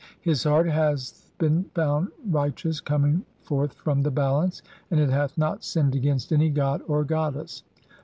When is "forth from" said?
3.43-4.01